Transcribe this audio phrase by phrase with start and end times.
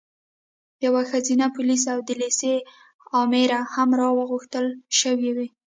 [0.85, 2.53] یوه ښځینه پولیسه او د لېسې
[3.21, 4.65] امره هم راغوښتل
[4.99, 5.47] شوې وه.